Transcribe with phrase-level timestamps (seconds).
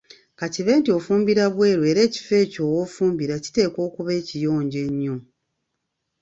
[0.39, 5.15] Ka kibe nti ofumbira bweru era ekifo ekyo w‘ofumbira kiteekwa okuba ekiyonjo ennyo.